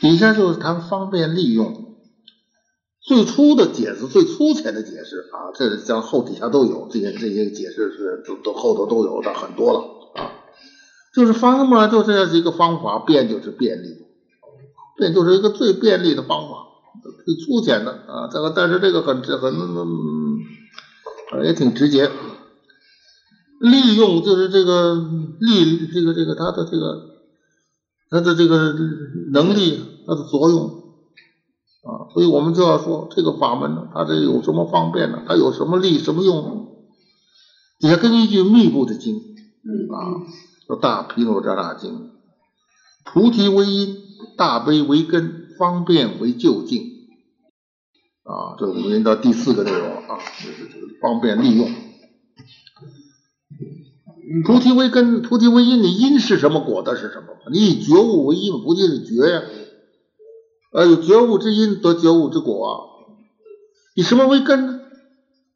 [0.00, 1.86] 底下就是谈方便利用。
[3.00, 10.30] 最初的解释，最粗浅的解释啊，这像后底下都有这些这些解释是都都后头都有的很多了啊。
[11.14, 13.96] 就是方嘛，就这样一个方法，便就是便利，
[14.98, 16.56] 便就是一个最便利的方法，
[17.24, 18.28] 最粗浅的啊。
[18.30, 19.52] 这个但是这个很很
[21.44, 22.10] 也挺直接。
[23.60, 24.94] 利用就是这个
[25.40, 27.00] 利这个这个它的这个
[28.10, 28.74] 它的这个
[29.32, 30.84] 能力，它的作用。
[31.84, 35.22] 啊，所以我们就要说这个法门呢，它这有什么方便呢？
[35.26, 36.66] 它有什么利什么用？
[37.78, 40.26] 底下跟一句密布的经啊，
[40.68, 41.92] 叫《大毗卢遮那经》，
[43.04, 43.96] 菩提为因，
[44.36, 46.82] 大悲为根，方便为就近。
[48.24, 51.70] 啊，这我们到第四个内容啊，就是这个方便利用。
[54.44, 57.28] 菩提为根，菩提为因，你因是什么，果的是什么？
[57.52, 59.42] 你以觉悟为因，不就是觉呀。
[60.72, 62.88] 呃，有觉悟之因得觉悟之果！
[63.94, 64.80] 以什么为根呢？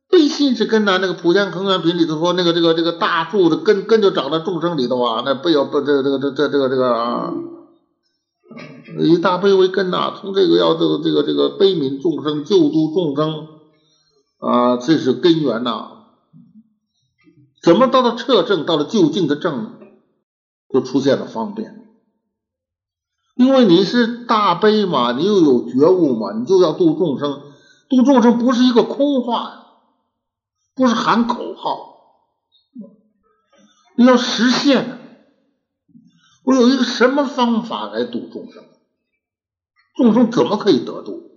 [0.08, 0.98] 悲心是根呐。
[1.00, 5.22] 那个《普贤恒源品》里头说，那个这个这个大树的根根就长在众生里头啊。
[5.24, 7.34] 那不要不这个这个这这这个这个啊，
[9.00, 10.14] 以大悲为根呐。
[10.20, 13.46] 从这个要这个这个这个悲悯众生、救度众生
[14.38, 15.88] 啊，这是根源呐。
[17.62, 19.78] 怎么到了彻正，到了究竟的正，
[20.72, 21.81] 就出现了方便。
[23.42, 27.42] 因为你是大悲嘛，你又有觉悟嘛，你就要度众生。
[27.88, 29.66] 度众生不是一个空话，
[30.76, 31.96] 不是喊口号，
[33.96, 35.00] 你要实现。
[36.44, 38.62] 我有一个什么方法来度众生？
[39.96, 41.30] 众生怎么可以得度？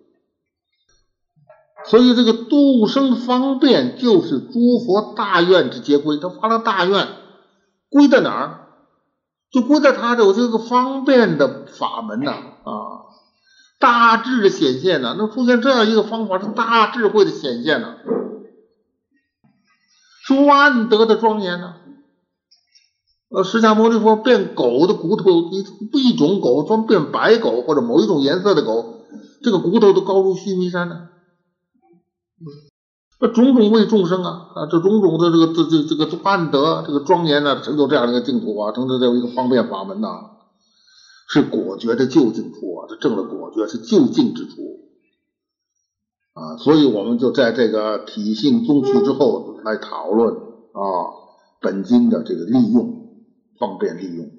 [1.86, 6.18] 所以这个度生方便就是诸佛大愿之结归。
[6.18, 7.08] 他发了大愿，
[7.90, 8.65] 归在哪儿？
[9.52, 13.06] 就归在他有这个方便的法门呐啊，
[13.80, 17.96] 大智的显现呐，能出现这样一个方法是大智慧的显现呐，
[20.26, 21.76] 是万德的庄严呐。
[23.30, 29.02] 呃，释迦牟尼佛变狗的骨头，一一种狗装变白狗或者某一种颜色的狗，
[29.44, 30.96] 这个骨头都高如须弥山呢。
[33.28, 40.08] 种种为众生啊啊，这种种的这个这这这个万德这个庄严呢，成就这样的一个净土啊，成就这样一个方便法门呐，
[41.30, 44.54] 是果觉的究竟处啊，这证了果觉是究竟之处
[46.34, 50.82] 啊，所以我们就在这个体性宗趣之后来讨论啊
[51.62, 53.16] 本经的这个利用
[53.58, 54.30] 方便利用，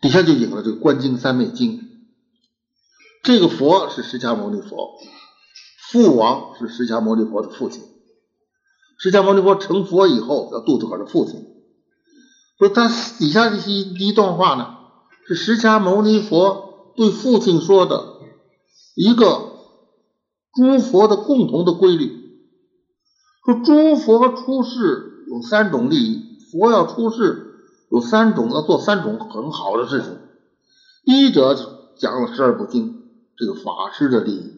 [0.00, 1.80] 底下就引了这个观经三昧经，
[3.22, 4.98] 这个佛是释迦牟尼佛。
[5.94, 7.84] 父王是释迦牟尼佛的父亲，
[8.98, 11.34] 释迦牟尼佛成佛以后要度自个儿的父亲，
[12.58, 14.74] 所以他底下这些一段话呢，
[15.28, 18.06] 是释迦牟尼佛对父亲说的
[18.96, 19.52] 一个
[20.52, 22.10] 诸佛的共同的规律，
[23.44, 30.18] 说诸佛出世有三种利益，佛要出世有三种要做三种很好的事情，
[31.04, 31.54] 一者
[31.96, 33.00] 讲了十二部经，
[33.36, 34.53] 这个法师的利益。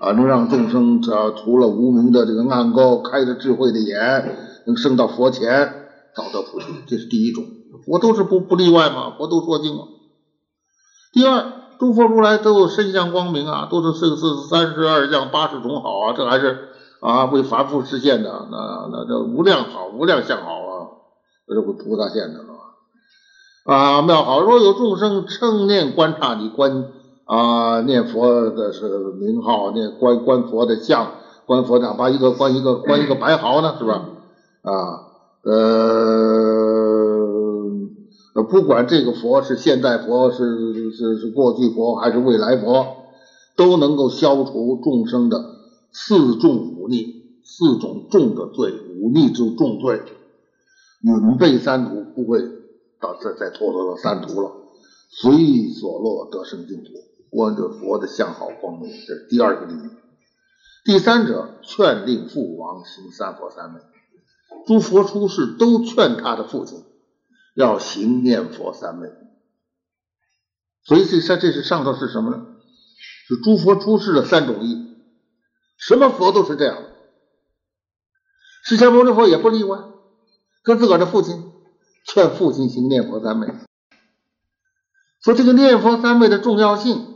[0.00, 4.34] 啊，能让众生这除了无名的这个暗沟，开着智慧的眼，
[4.66, 5.74] 能升到佛前，
[6.16, 7.44] 找到菩提，这是第一种。
[7.84, 9.88] 佛都是不不例外嘛，佛都说经了。
[11.12, 16.70] 第二，诸佛如来都有身相光明啊，都是四四三十二相八十种好啊，这还是
[17.02, 20.88] 啊为凡夫实现的，那那这无量好，无量相好啊，
[21.46, 22.40] 这是为菩萨现的
[23.66, 24.40] 啊啊妙好。
[24.40, 26.86] 若有众生称念观察你观。
[27.30, 31.12] 啊，念佛的是名号，念观观佛的像，
[31.46, 34.04] 观佛哪怕一个观一个观一个白毫呢，是吧？
[34.62, 34.72] 啊，
[35.44, 35.62] 呃，
[38.42, 42.84] 不管这个佛是现代佛，是是是过去佛还是未来佛，
[43.56, 45.38] 都能够消除众生的
[45.92, 47.14] 四重五逆，
[47.44, 50.02] 四种重的罪，五逆之重罪，
[51.02, 52.40] 允备三途，不会
[53.00, 54.50] 到再再脱落到三途了，
[55.10, 56.90] 随所落得生净土。
[57.30, 59.90] 观者佛的相好光明，这是第二个利益。
[60.84, 63.80] 第三者劝令父王行三佛三昧，
[64.66, 66.84] 诸佛出世都劝他的父亲
[67.54, 69.08] 要行念佛三昧。
[70.82, 72.46] 所以这上这是上头是什么呢？
[73.28, 74.96] 是诸佛出世的三种意，
[75.76, 76.82] 什么佛都是这样。
[78.64, 79.78] 释迦牟尼佛也不例外，
[80.62, 81.52] 跟自个儿的父亲
[82.06, 83.46] 劝父亲行念佛三昧，
[85.22, 87.09] 说这个念佛三昧的重要性。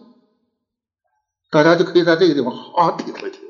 [1.55, 3.47] 大家就可以在这个地方好好体会体会。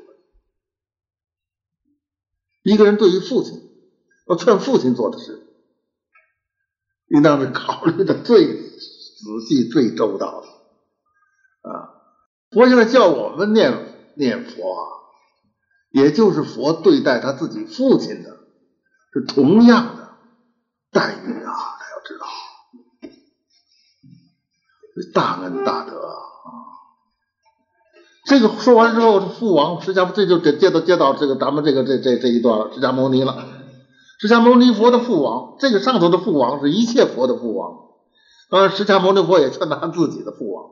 [2.61, 3.59] 一个人对于父亲
[4.27, 5.47] 要劝父亲做的事，
[7.07, 10.47] 应当是考虑的最仔细最周到的
[11.67, 11.89] 啊。
[12.51, 14.85] 佛现在叫我们念念佛啊，
[15.89, 18.37] 也就是佛对待他自己父亲的
[19.13, 20.15] 是同样的
[20.91, 22.27] 待遇啊，大家要知道，
[25.11, 26.34] 大恩大德。
[28.25, 33.37] 这个说完之后，父王释迦这就接接到接到这个咱们这个这这这一段了释迦牟尼了。
[34.19, 37.73] 释迦牟尼佛的父王，这个上头的父王是一切佛的父王，
[38.49, 40.65] 当然释迦牟尼佛也算他自己的父王。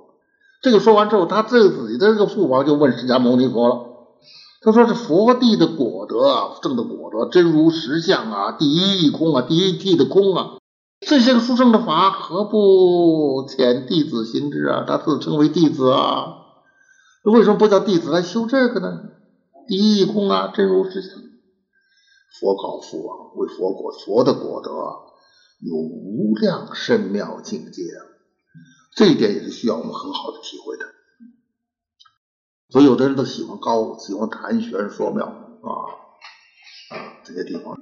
[0.63, 3.85] 这个说完之后，他这个自己的这个父王就问释迦牟尼佛了，
[4.61, 10.51] 他说是佛地的果德啊，正的果德，真如实相啊，第一义空啊，第一地的空啊，
[11.05, 14.85] 这些个殊胜的法，何不遣弟子行之啊？
[14.87, 16.39] 他自称为弟子啊。
[17.31, 19.11] 为什么不叫弟子来修这个呢？
[19.67, 21.21] 第一义空啊，真如实相。
[22.39, 24.71] 佛告父王：为佛果佛的果德
[25.59, 27.83] 有无量深妙境界，
[28.95, 30.85] 这一点也是需要我们很好的体会的。
[32.69, 35.69] 所以有的人都喜欢高，喜欢谈玄说妙啊
[36.89, 37.77] 啊这些地方。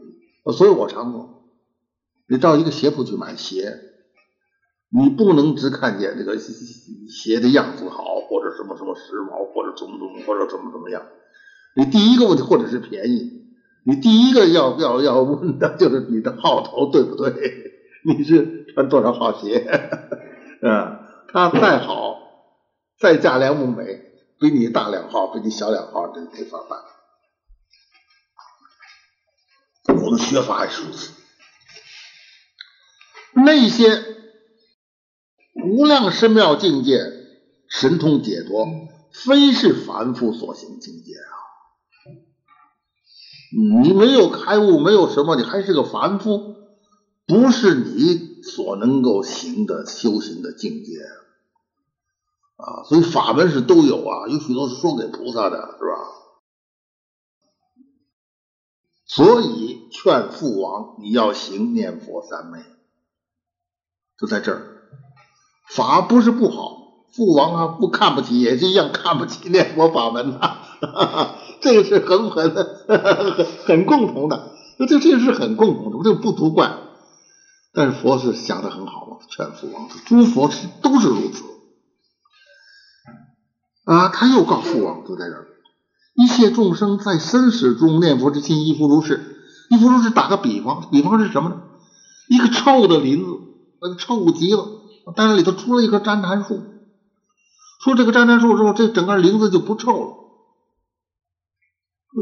[0.54, 1.46] 所以我常说，
[2.28, 3.91] 你到一个鞋铺去买鞋。
[4.94, 11.02] 你不能只看见这个鞋的样子好，或者什么什么时髦，或者怎么怎么，或者怎么怎么样。
[11.76, 13.46] 你第一个问题，或者是便宜，
[13.86, 17.32] 你第一个要 要要问的就是你的号头对不对？
[18.04, 19.60] 你是穿多少号鞋？
[20.62, 21.00] 啊，
[21.32, 22.18] 它再好，
[23.00, 23.86] 再价廉物美，
[24.40, 26.80] 比你大两号，比你小两号，这没法办。
[29.96, 31.14] 我们学法也是如此，
[33.34, 34.20] 那些。
[35.54, 37.00] 无量深妙境界，
[37.68, 38.66] 神通解脱，
[39.12, 41.34] 非是凡夫所行境界啊！
[43.82, 46.56] 你没有开悟，没有什么，你还是个凡夫，
[47.28, 51.02] 不是你所能够行的修行的境界
[52.56, 52.84] 啊！
[52.88, 55.98] 所以法门是都有啊，有许多是说给菩萨的，是吧？
[59.06, 62.64] 所以劝父王，你要行念佛三昧，
[64.18, 64.71] 就在这儿。
[65.76, 66.78] 法不是不好，
[67.14, 70.58] 父王啊不看不起，也是一样看不起念佛法门呐。
[71.62, 72.54] 这个是很很
[73.66, 74.52] 很共同的，
[74.88, 76.78] 这这是很共同的，这不足怪。
[77.74, 81.44] 但是佛是想的很好嘛，劝父王，诸佛是都是如此
[83.86, 84.10] 啊。
[84.10, 85.46] 他又告父王，就在这儿，
[86.16, 89.38] 一切众生在生死中念佛之心，亦复如是。
[89.70, 91.62] 亦复如是，打个比方，比方是什么呢？
[92.28, 93.32] 一个臭的林子，
[93.98, 94.81] 臭极了。
[95.16, 96.62] 但是里头出了一棵旃檀树，
[97.84, 100.18] 出这个旃檀树之后，这整个林子就不臭了。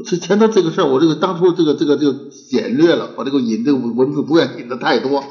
[0.06, 5.24] 这前头这个事儿，我这个当初这个这个就简略了，我这个引这个文字不愿引的太多。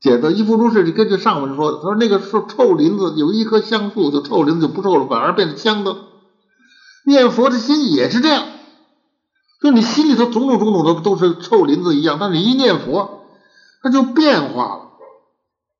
[0.00, 5.96] 简的一副如是，你根据上文说，他说那个是臭林子有一棵香树，就臭林子就不臭了，反而变成香的。
[7.06, 8.46] 念佛的心也是这样，
[9.60, 13.24] 就你心里头种种种种的都是臭林子一样，但是一念佛，
[13.82, 14.82] 它就变化了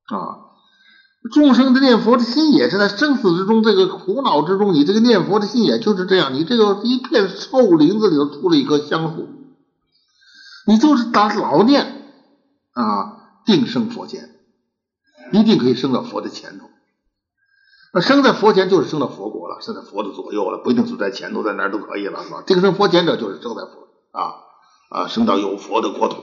[0.06, 0.43] 啊。
[1.32, 6.34] 众生的念佛的心也是在生死之中，这个苦恼之中，你这个念佛的心也就是这样。
[6.34, 9.26] 你这个一片臭林子里头出了一棵香树，
[10.66, 12.12] 你就是打老念
[12.72, 14.34] 啊，定生佛前，
[15.32, 16.66] 一定可以升到佛的前头。
[17.94, 22.42] 那生在佛前就是升到佛国了，升在佛的左右了，不一定是在前头，在哪都可以了，是吧？
[22.46, 24.34] 定生佛前者就是升在佛啊
[24.90, 26.16] 啊，升到有佛的国土，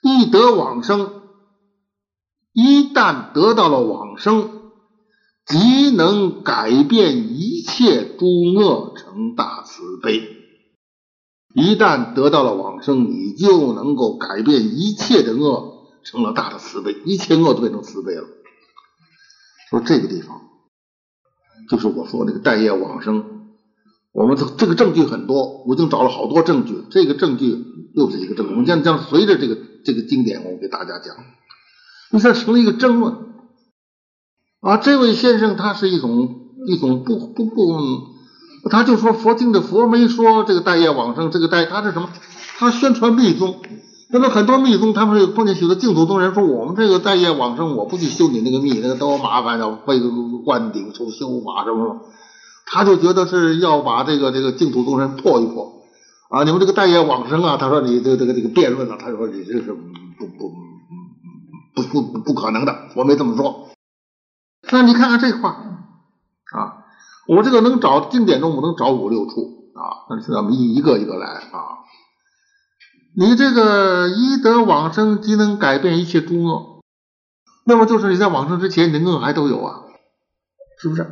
[0.00, 1.21] 一得往生。
[2.52, 4.50] 一旦得到了往生，
[5.46, 10.22] 即能改变一切诸恶成大慈悲。
[11.54, 18.24] 一旦得到了往生，你就能够改变一切的恶成了大的慈悲，一切恶都变成慈悲了。
[19.70, 20.40] 说这个地方，
[21.68, 23.24] 就是我说那个待业往生，
[24.12, 26.84] 我们这这个证据很多，我已经找了好多证据。
[26.90, 31.16] 这个证据又是一个证据，我们将将随着这个这个经典，我给大家讲。
[32.12, 33.16] 那这成了一个争论
[34.60, 34.76] 啊！
[34.76, 37.54] 这位先生他是一种一种不不不，
[38.70, 42.10] 他就说佛经的佛没说这个待业往生，这个待他是什么？
[42.58, 43.56] 他宣传密宗，
[44.12, 50.08] 那么很多密宗他们碰见许多净土宗人说我们这个待业往生，我不去修你那个密，那个多麻烦，要背个
[50.44, 52.00] 灌顶出修法什么什么，
[52.66, 55.82] 他就觉得是要把这个这个净土宗人破一破
[56.28, 56.44] 啊！
[56.44, 59.72] 你们这个待业往生啊，他说你这个这个这个辩论啊，他说你这是
[60.18, 60.52] 不不。
[61.74, 63.70] 不不不可能的，我没这么说。
[64.70, 65.50] 那你看看这话
[66.52, 66.84] 啊，
[67.26, 71.80] 我这个能找经典中我能找五六处啊，那咱们一一个一个来啊。
[73.14, 76.80] 你这个一得往生即能改变一切诸恶，
[77.66, 79.82] 那么就是你在往生之前，你的恶还都有啊，
[80.78, 81.02] 是不是？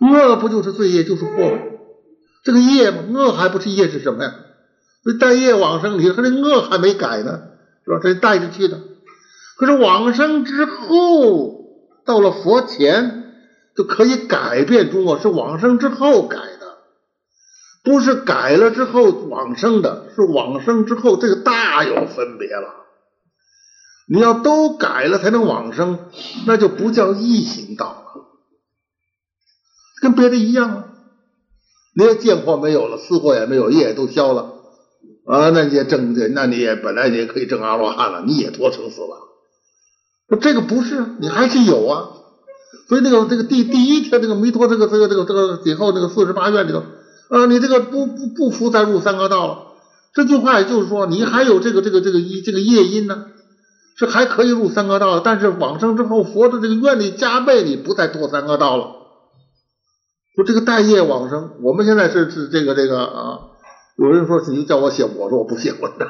[0.00, 1.58] 恶不就是罪业，就是祸吗？
[2.44, 4.34] 这个业嘛，恶还不是业是什么呀？
[5.02, 7.42] 所以带业往生，你和这恶还没改呢，
[7.84, 8.00] 是吧？
[8.02, 8.80] 这带着去的。
[9.56, 11.64] 可是往生之后，
[12.04, 13.32] 到了佛前
[13.76, 16.78] 就可以改变诸恶，是往生之后改的，
[17.84, 22.82] 不是改了之后往生的，是往生之后，这个大有分别了。
[24.06, 26.10] 你要都改了才能往生，
[26.46, 28.22] 那就不叫异行道了，
[30.02, 30.84] 跟别的一样啊。
[31.96, 34.52] 你也见货没有了，私货也没有，业都消了
[35.26, 39.20] 啊，那你也证这，那你也本来你也可以证阿罗汉了，你也脱生死了。
[40.28, 42.08] 说这个不是，你还是有啊。
[42.88, 46.82] 所以那个这个第第一天这个弥陀这个这个这个这个以后那个四十八愿里头
[47.30, 49.58] 啊，你这个不不不服再入三恶道了。
[50.12, 53.26] 这句话也就是说，你还有这个这个这个一这个业因呢。
[53.96, 58.86] 是还可以入三恶道的，但是往生之后，佛的这个愿力加倍，你不再堕三恶道了。
[60.34, 63.38] 说这个待业往生，我们现在是是这个这个啊，
[63.96, 66.08] 有人说你叫我写，我说我不写文章，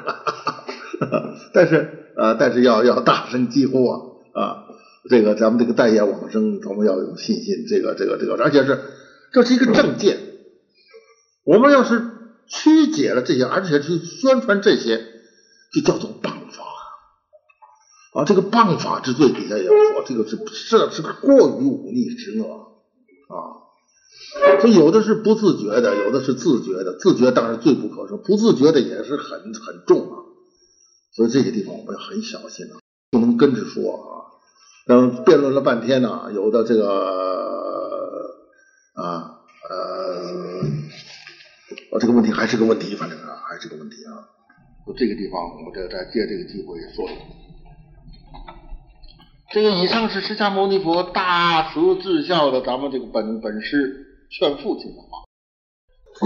[1.52, 4.00] 但是呃，但是要要大声疾呼啊
[4.32, 4.64] 啊，
[5.10, 8.80] 这个咱们这个待业往生，我们要有信心，这个这个这个，而且是
[9.32, 10.18] 这是一个正见。
[11.44, 12.02] 我们要是
[12.46, 14.98] 曲解了这些，而且去宣传这些，
[15.72, 16.64] 就叫做谤法。
[18.14, 22.46] 啊，这个谤法之罪底下也说，这个是是是过于忤逆之恶
[23.28, 23.60] 啊。
[24.60, 26.96] 所以有的是不自觉的，有的是自觉的。
[26.98, 30.23] 自觉当然罪不可赦，不自觉的也是很很重啊。
[31.14, 32.78] 所以这些地方我们要很小心啊，
[33.10, 34.24] 不能跟着说啊。
[34.86, 36.84] 等辩论了半天呢，有的这个
[38.94, 39.38] 啊
[39.70, 40.64] 呃，
[42.00, 44.28] 这个问题还是个问题，反正啊还是个问题啊。
[44.96, 47.24] 这个地方我这再借这个机会说一说。
[49.52, 55.24] 这个以上是释迦牟尼佛大慈至孝的咱们这个本本师劝父亲的话，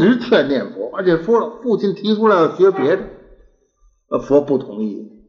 [0.02, 3.02] 直劝念佛，而且说了父亲提出来要学别的，
[4.10, 5.26] 呃，佛不同意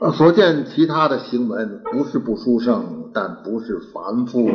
[0.00, 0.12] 啊。
[0.12, 4.48] 所见其他的行门不是不殊胜，但不是凡夫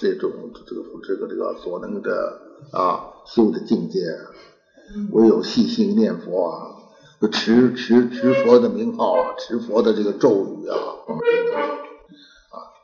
[0.00, 0.30] 这种
[0.66, 2.40] 这个这个这个所能的
[2.72, 4.00] 啊修的境界，
[5.12, 6.70] 唯有细心念佛啊。
[7.32, 11.16] 持持持佛的名号啊，持佛的这个咒语啊，啊，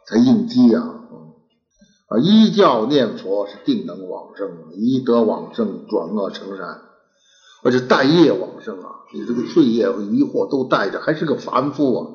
[0.06, 0.80] 才应机啊，
[2.08, 6.80] 啊，依教念佛是定能往生，一德往生转恶成善，
[7.62, 12.06] 而且带业往生啊，你这个罪业和疑惑都带着，还是个凡夫啊，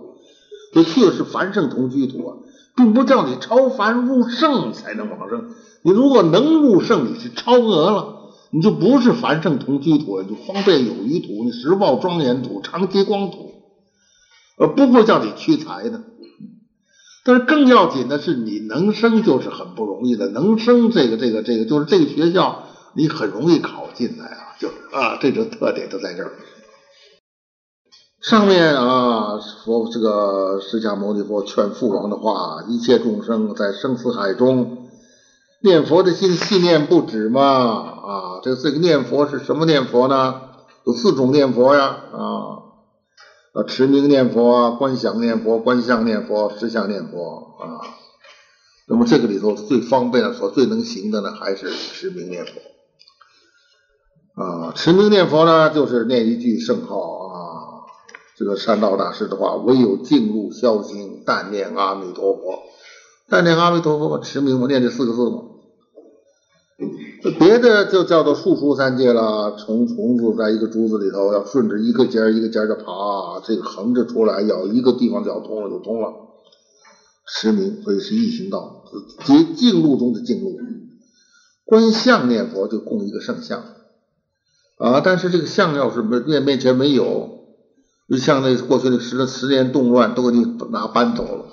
[0.73, 2.37] 这确实凡圣同居土啊，
[2.75, 5.49] 并不叫你超凡入圣才能往生，
[5.83, 8.11] 你如果能入圣，你是超额了。
[8.51, 13.51] 你就不是凡圣同居土，就方便有余土，你实报庄严土，常结光土，
[14.57, 16.03] 呃，不会叫你屈才的。
[17.25, 26.31] 但是更要紧的是，你能生就是很不容易的，能生这个这个这个，就是这个学校你很容易考进来啊，就啊，这种特点都在这儿。
[28.21, 34.89] 上面啊，佛这个释迦牟尼佛劝父王的话，一切众生在生死海中。
[35.61, 40.41] 念佛的心信念不止嘛啊，这这个念佛是什么念佛呢？
[40.85, 42.19] 有四种念佛呀啊
[43.53, 47.81] 啊，持名念佛、观想念佛、观相念佛、实相念佛啊。
[48.87, 52.53] 那么这个里头最方便的、所最能行的呢，还是持名念佛
[54.35, 54.71] 啊。
[54.75, 57.35] 持名念佛呢，就是念一句圣号啊。
[58.37, 62.59] 这个善道大师的话，唯有静入消心，但念阿弥陀佛，
[63.29, 65.41] 但念阿弥陀佛嘛，持名嘛，念这四个字嘛。
[67.39, 76.13] 别的就叫做树书三界了，虫虫子在一个竹子里头，要顺着一个尖一个尖的爬，这个横着出来，咬一个地方咬通了就通了。
[77.25, 78.83] 持名，所以是异行道，
[79.23, 80.59] 即净路中的净路。
[81.63, 83.63] 观相念佛就供一个圣像
[84.77, 87.29] 啊，但是这个像要是面面前没有，
[88.09, 91.45] 就像那过去那十十年动乱都给你拿搬走了，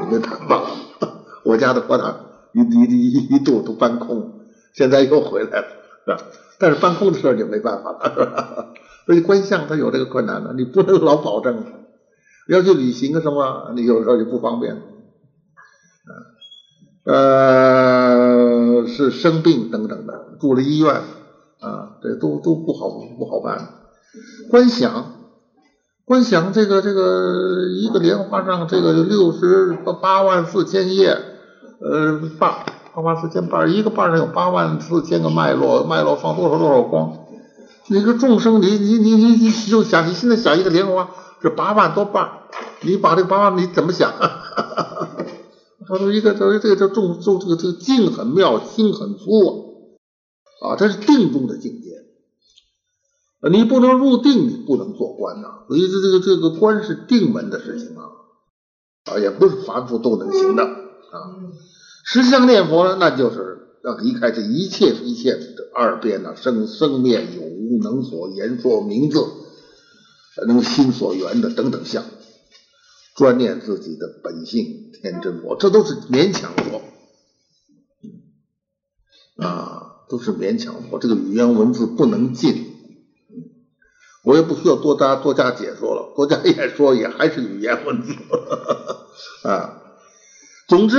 [0.00, 0.62] 你别谈吧。
[1.44, 2.14] 我家的佛堂
[2.52, 4.34] 一一一一度都搬空。
[4.74, 5.66] 现在又回来了，
[6.06, 6.18] 是吧？
[6.58, 8.72] 但是搬空的事就没办法了，是吧？
[9.06, 11.64] 所以观相它有这个困难的，你不能老保证。
[12.48, 14.80] 要去旅行啊什么，你有时候就不方便。
[17.04, 21.02] 呃，是生病等等的，住了医院
[21.60, 22.88] 啊，这都都不好
[23.18, 23.68] 不好办。
[24.50, 25.12] 观想，
[26.04, 31.16] 观想这个这个一个莲花上这个六十八万四千页，
[31.80, 32.64] 呃，八。
[32.94, 37.16] 八万四千瓣，一个瓣上有八万四千个脉络，脉络放多少多少光。
[37.86, 41.08] 那个众生，你你你你你就想，你现在想一个莲花，
[41.40, 42.28] 这八万多瓣，
[42.82, 44.10] 你把这八万你怎么想？
[45.86, 49.50] 他说一个，他说这个叫众众这个这个境很妙，心很粗啊，
[50.60, 52.04] 啊，这是定中的境界。
[53.50, 55.64] 你不能入定，你不能做官呐。
[55.68, 58.02] 所以这这个这个官是定门的事情啊，
[59.04, 61.16] 啊，也不是凡夫都能行的啊。
[62.04, 69.24] 十相念佛呢，那就是要离开这一切一切的二边呐，生生灭有无能所言说名字，
[70.46, 72.04] 能心所缘的等等相，
[73.14, 76.82] 专念自己的本性天真佛，这都是勉强佛
[79.44, 80.98] 啊，都是勉强我。
[80.98, 82.66] 这个语言文字不能尽。
[84.24, 88.12] 我也不需要多加多加解说了，多加演说也还是语言文字
[89.48, 89.82] 啊。
[90.68, 90.96] 总之，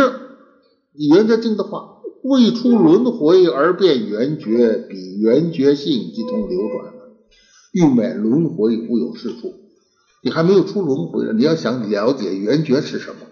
[0.94, 6.94] 圆觉经的话，未出轮回而变圆觉，比圆觉性即通流转
[7.72, 9.54] 欲免轮回，无有是处。
[10.24, 13.28] 你还没有出轮回呢，你要想了解圆觉是什么，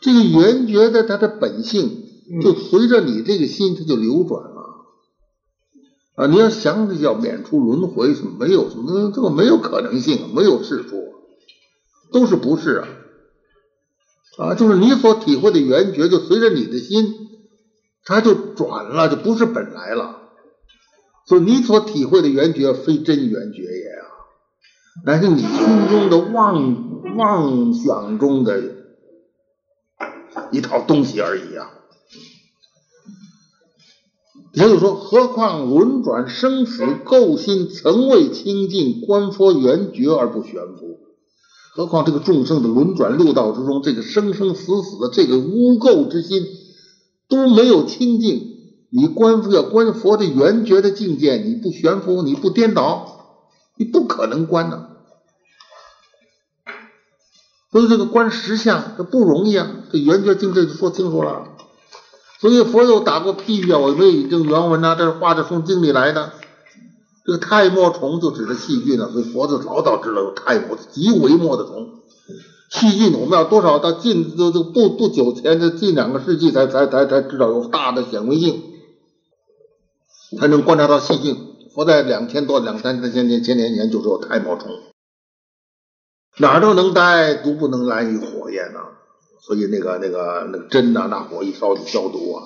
[0.00, 2.04] 这个圆觉的它的本性，
[2.40, 4.55] 就随着你这个心，它就流转。
[6.16, 11.12] 啊，你要想着要免除轮回，是没有什么这个没有可能性，没有事出，
[12.10, 12.88] 都是不是啊？
[14.38, 17.04] 啊，就是你所体会的圆觉，就随着你的心，
[18.02, 20.22] 它就转了，就不是本来了。
[21.26, 24.08] 所以你所体会的圆觉，非真圆觉也啊，
[25.04, 28.62] 乃是你心中的妄妄想中的
[30.50, 31.72] 一套东西而已啊。
[34.56, 40.98] 也就是说，何况轮转生死垢心，曾未清净，观佛圆觉而不悬浮。
[41.74, 46.46] 何况这个众生的轮转六道之中，这个生生死死的这个污垢之心
[47.28, 48.54] 都没有清净。
[48.88, 53.42] 你观要观佛的圆觉的境界，你不悬浮，你不颠倒，
[53.76, 54.86] 你不可能观呢。
[57.70, 59.70] 所以这个观实相，这不容易啊。
[59.92, 61.55] 这圆觉境界就说清楚了。
[62.38, 66.32] 所以佛有打过譬喻啊，我没有引证原文呐，这是画着从经里来的。
[67.24, 72.02] 这个泰墨虫就指的细菌呢，所以佛就早早知道有泰墨极微末的虫。
[72.68, 78.62] 细菌我们要多少到近都都不不久前的近两个世纪才才才才知道有大的显微镜，
[80.38, 81.36] 才能观察到细菌。
[81.74, 84.70] 佛在两千多两三千年千年前就说泰墨虫，
[86.38, 88.80] 哪儿都能待，独不能安于火焰呐。
[89.46, 92.42] 所以那个那个那个针呐，拿火一烧就消毒啊，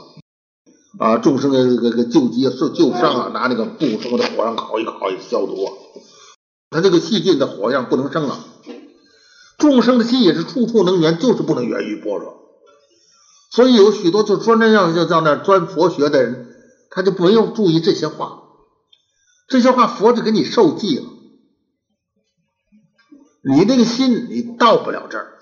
[0.98, 5.72] 啊，众生的这个救急受救伤啊，拿那个布什么的火上烤一烤也消毒啊。
[6.68, 8.44] 他这个细菌的火样不能生啊。
[9.56, 12.34] 众生的心也是处处能源，就是不能源于般若。
[13.50, 16.54] 所以有许多就专门要要在那钻佛学的人，
[16.90, 18.42] 他就没有注意这些话，
[19.48, 21.04] 这些话佛就给你受记了。
[23.42, 25.39] 你那个心你到不了这儿。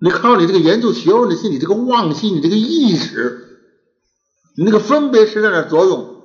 [0.00, 3.60] 你靠你这个研究学问的心，你这个妄心，你这个意识，
[4.56, 6.22] 你那个分别是在那作用。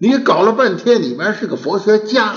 [0.00, 2.36] 你搞了半天，里面是个佛学家，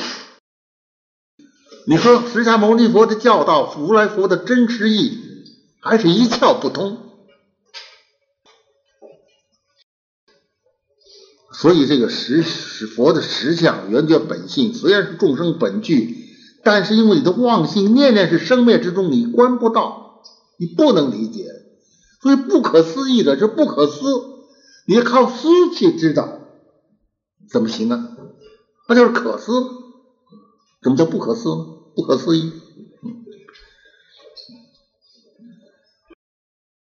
[1.86, 5.20] 你和释迦牟尼佛的教导、如来佛的真实意，
[5.80, 6.98] 还是一窍不通。
[11.54, 16.18] 所以这个实实佛的实相、圆觉本性，虽然是众生本具，
[16.64, 20.11] 但是因为你的妄心念念是生灭之中，你观不到。
[20.62, 21.48] 你不能理解，
[22.22, 24.06] 所以不可思议的是不可思，
[24.86, 26.38] 你要靠思去知道，
[27.50, 28.16] 怎么行呢？
[28.88, 29.52] 那就是可思。
[30.84, 31.50] 什么叫不可思？
[31.96, 32.52] 不可思议。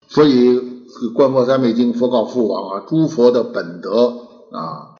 [0.07, 0.61] 所以
[1.13, 4.95] 《观佛三昧经》佛告父王啊，诸佛的本德啊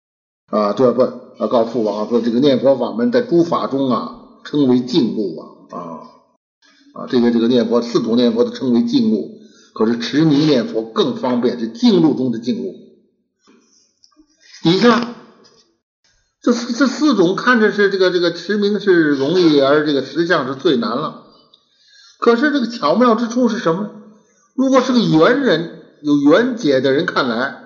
[0.51, 1.03] 啊，对不？
[1.03, 6.16] 啊，告父王说这个念佛法门在诸法中啊，称为净路啊啊。
[6.97, 9.43] 啊，这个这个念佛四种念佛都称为静悟，
[9.75, 12.75] 可是持名念佛更方便，是静路中的静悟。
[14.63, 15.15] 底下
[16.41, 21.25] 这四这四种看着是这个这个持名是容易，而这个实相是最难了。
[22.19, 23.91] 可是这个巧妙之处是什么？
[24.55, 27.65] 如果是个圆人，有圆解的人看来，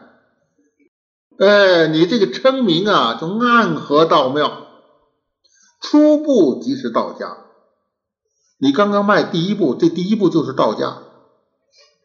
[1.39, 4.67] 哎，你这个称名啊，就暗合道妙，
[5.81, 7.37] 初步即是道家。
[8.61, 10.99] 你刚刚迈第一步，这第一步就是道家，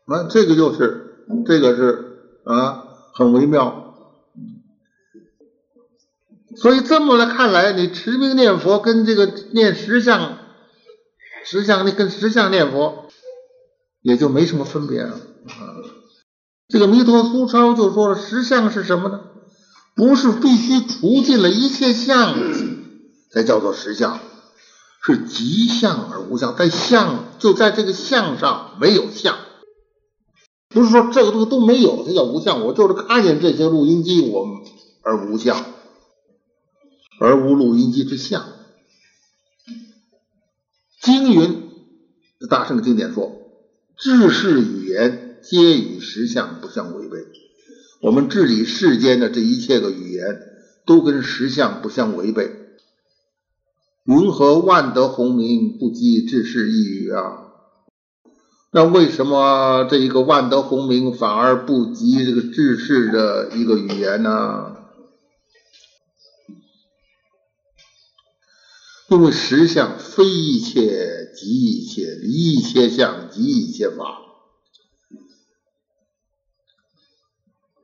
[0.08, 3.94] 那这个就是这个是啊，很微妙。
[6.56, 10.38] 所以这么来看来，你持名念佛跟这个念十相、
[11.44, 13.10] 十相，你跟十相念佛
[14.02, 15.76] 也就没什么分别了啊。
[16.70, 19.22] 这个弥陀苏超就说了，十相是什么呢？
[19.96, 22.36] 不是必须除尽了一切相
[23.32, 24.20] 才叫做十相。
[25.06, 29.38] 是即相而无相，在相就在这个相上没有相，
[30.70, 32.66] 不是说这个东西都没有，它叫无相。
[32.66, 34.48] 我就是看见这些录音机，我
[35.04, 35.64] 而无相，
[37.20, 38.44] 而无录音机之相。
[41.00, 41.70] 经云，
[42.50, 43.32] 大圣经典说，
[43.96, 47.18] 治世语言皆与实相不相违背。
[48.02, 50.26] 我们治理世间的这一切个语言，
[50.88, 52.65] 都跟实相不相违背。
[54.06, 57.42] 云何万德洪名不及治世一语啊？
[58.72, 64.76] 那为什么这一个万德洪名反而不及这个治世的一个语言呢？
[69.08, 74.22] 因为实相非一切即一切，一切相即一切法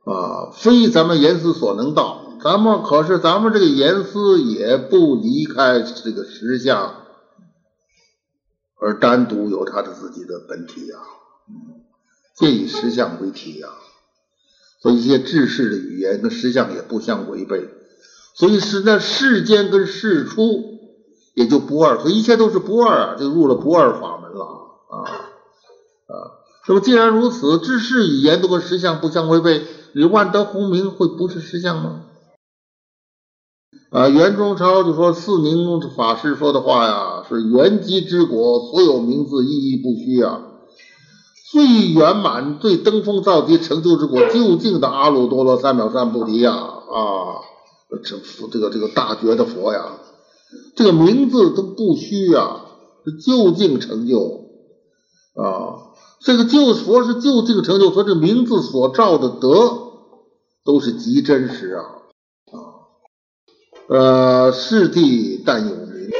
[0.04, 2.31] 啊，非咱们言辞所能到。
[2.42, 6.94] 咱们可是，咱们这个言思也不离开这个实相，
[8.80, 10.98] 而单独有他的自己的本体呀，
[11.48, 11.82] 嗯，
[12.34, 13.68] 皆以实相为体呀。
[14.80, 17.68] 所以一些治世的语言跟实相也不相违背，
[18.34, 20.80] 所以是在世间跟世出
[21.34, 24.44] 也就不二，所以一切都是不二啊，就入了不二法门了
[24.90, 24.96] 啊
[26.08, 26.14] 啊。
[26.66, 32.06] 那么既然如此，治世语言都跟实相不相违背，你万德洪名会不是实相吗？
[33.92, 40.40] 啊，袁中超就说四明法师说的话呀，是圆寂之国，所有名字意义不虚啊。
[41.50, 46.52] 最圆满、最登峰造极、成就之国，究竟的阿耨多罗三藐三菩提呀！
[46.52, 47.44] 啊，
[48.02, 49.98] 这佛这个这个大觉的佛呀，
[50.74, 52.62] 这个名字都不虚呀，
[53.04, 54.46] 是究竟成就
[55.34, 55.92] 啊。
[56.20, 59.48] 这个救佛是究竟成就，和这名字所照的德
[60.64, 61.84] 都是极真实啊。
[63.92, 66.10] 呃，是地但有名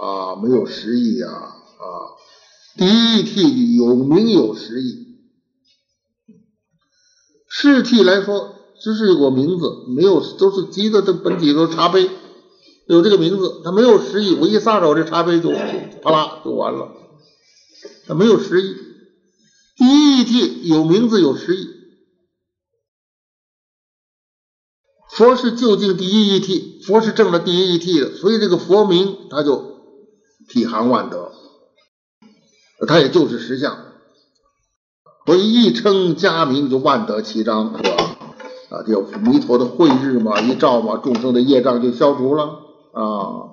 [0.00, 1.86] 啊，没有实意啊啊。
[2.76, 5.06] 第一替有名有实意，
[7.48, 12.10] 世替来说只是有个名字，没有都是记的这本体都是茶杯，
[12.88, 14.34] 有这个名字，它没有实意。
[14.34, 15.52] 我一撒手，这茶杯就
[16.02, 16.88] 啪啦就完了，
[18.08, 18.74] 它没有实意。
[19.76, 21.68] 第一替有名字有实意。
[25.16, 29.62] 佛是究竟第一义谛，佛是证了第一义谛的，所以这个佛名它就
[30.48, 31.32] 体含万德，
[32.88, 33.76] 它也就是实相，
[35.26, 38.16] 所以一称家名就万德齐彰，是吧？
[38.70, 42.44] 啊，叫弥陀的慧日嘛，一照嘛，众生的业障就消除了
[42.92, 43.52] 啊。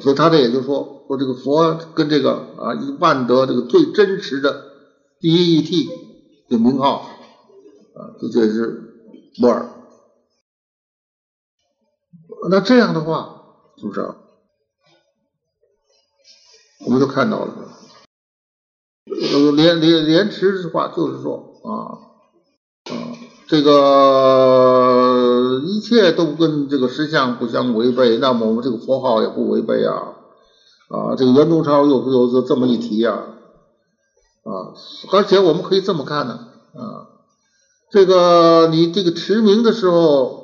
[0.00, 4.64] 所以他这也就说说这个佛跟这个啊一万德这个最真实的
[5.20, 5.88] 第一义谛
[6.50, 7.08] 的名号
[7.94, 8.94] 啊，这就是
[9.38, 9.68] 摩尔。
[12.50, 13.42] 那这样的话，
[13.76, 14.14] 是不是？
[16.84, 17.54] 我们都看到了，
[19.06, 21.70] 呃，莲莲莲池的话就是说啊
[22.90, 23.14] 啊，
[23.46, 30.16] 这个一切都跟这个实相不相违背，那么我们这个佛号也不违背啊
[30.88, 33.12] 啊，这个袁中超又又是这么一提呀
[34.42, 34.74] 啊，
[35.12, 37.06] 而且我们可以这么看呢啊，
[37.92, 40.41] 这个你这个持名的时候。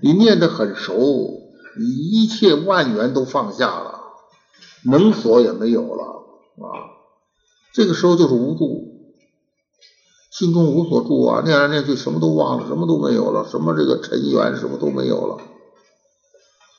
[0.00, 0.94] 你念得很熟，
[1.76, 4.00] 你一切万缘都放下了，
[4.84, 6.04] 能所也没有了
[6.64, 6.94] 啊！
[7.74, 8.92] 这个时候就是无助，
[10.30, 15.38] 心中无所住啊，念来念去什么都忘了，什么都没有了，什么这个尘缘什么都没有了。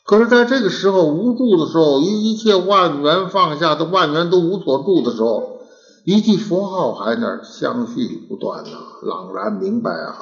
[0.06, 5.60] 可是，在这个时候无助的时候，一一切万缘放下的万缘都无所住的时候，
[6.06, 10.20] 一句佛号还那相续不断呐，朗然明白啊！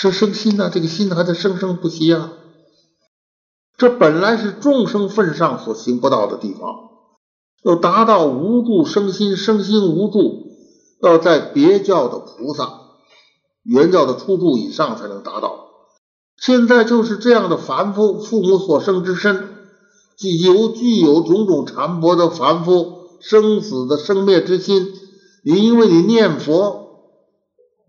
[0.00, 2.30] 是生心呐，这个心还在生生不息啊。
[3.76, 6.60] 这本来是众生份上所行不到的地方，
[7.64, 10.52] 要达到无助生心，生心无助，
[11.02, 12.70] 要在别教的菩萨、
[13.64, 15.66] 原教的初住以上才能达到。
[16.36, 19.48] 现在就是这样的凡夫，父母所生之身，
[20.16, 24.92] 既有具有种种缠薄的凡夫生死的生灭之心，
[25.42, 26.87] 你因为你念佛。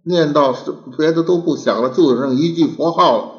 [0.10, 3.32] 念到是别的都不想了，就剩一句佛号了，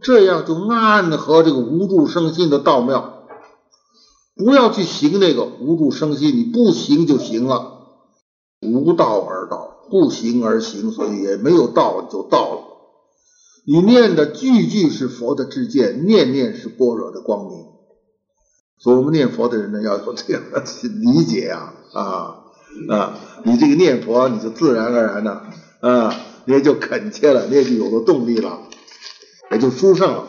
[0.00, 3.24] 这样就暗合这个无助生心的道妙。
[4.36, 7.80] 不要去行那个无助生心，你不行就行了。
[8.62, 12.60] 无道而道，不行而行，所以也没有道就道了。
[13.66, 17.66] 你念的句句是佛的智见，念念是般若的光明。
[18.78, 22.04] 所以我们念佛的人呢，要有这样的理解啊啊
[22.88, 23.18] 啊！
[23.44, 25.42] 你这个念佛，你就自然而然的。
[26.44, 28.60] 你也就恳切了，你也就有了动力了，
[29.50, 30.28] 也就殊胜了。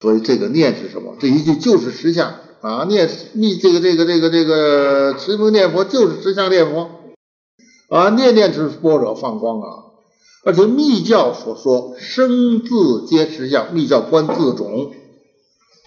[0.00, 1.16] 所以这个念是什么？
[1.20, 2.84] 这一句就是实相啊！
[2.88, 6.88] 念密这个这个这个这个持名念佛就是实相念佛
[7.88, 8.10] 啊！
[8.10, 9.84] 念念之般若放光啊！
[10.44, 14.92] 而且密教所说生字皆实相，密教观字种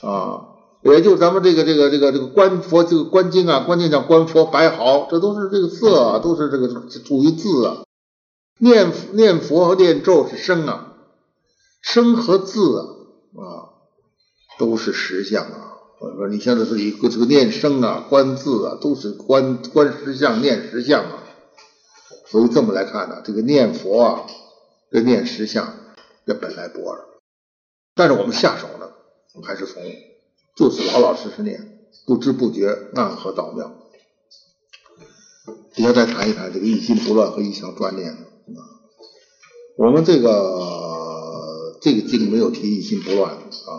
[0.02, 0.42] 啊，
[0.84, 7.84] 也就咱们这个这个这个这个观佛这个观经啊，观经叫观佛白毫，这都是这个色啊，都是这个属于字啊。
[8.62, 10.94] 念念佛和念咒是声啊，
[11.82, 12.86] 声和字啊
[13.42, 13.44] 啊
[14.60, 15.74] 都是实相啊。
[16.00, 21.24] 我说你现在是一个这个念声啊，观字啊，都是观观实相，念实相啊。
[22.28, 24.26] 所以这么来看呢，这个念佛啊。
[24.94, 25.74] 跟念实相，
[26.26, 27.00] 这本来不二，
[27.96, 28.92] 但是我们下手呢，
[29.42, 29.82] 还是从
[30.58, 33.72] 就是老老实实念，不知不觉暗合道妙。
[35.74, 38.18] 底下再谈一谈这个一心不乱和一向专念。
[39.78, 43.72] 我们这个这个经没有提一心不乱啊